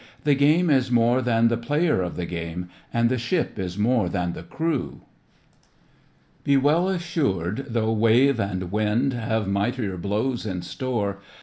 The 0.23 0.33
game 0.33 0.71
is 0.71 0.89
more 0.89 1.21
than 1.21 1.47
the 1.47 1.57
player 1.57 2.01
of 2.01 2.15
the 2.15 2.25
game. 2.25 2.69
And 2.91 3.07
the 3.07 3.19
ship 3.19 3.59
is 3.59 3.77
more 3.77 4.09
than 4.09 4.33
the 4.33 4.41
crew 4.41 5.01
I 5.03 5.05
Be 6.43 6.57
well 6.57 6.87
assured, 6.89 7.67
though 7.69 7.93
wave 7.93 8.39
and 8.39 8.63
vnnd 8.71 9.13
Have 9.13 9.47
mightier 9.47 9.97
blows 9.97 10.43
in 10.47 10.63
store. 10.63 11.19